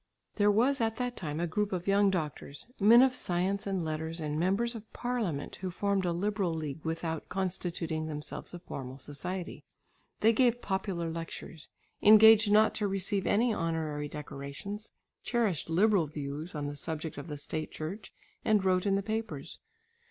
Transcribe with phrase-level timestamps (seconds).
[0.37, 4.19] There was at that time a group of young doctors, men of science and letters,
[4.19, 9.63] and members of parliament who formed a liberal league without constituting themselves a formal society.
[10.21, 11.69] They gave popular lectures,
[12.01, 14.91] engaged not to receive any honorary decorations,
[15.21, 18.11] cherished liberal views on the subject of the State Church
[18.43, 19.59] and wrote in the papers.